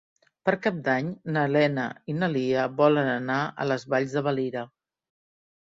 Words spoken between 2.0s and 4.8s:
i na Lia volen anar a les Valls de Valira.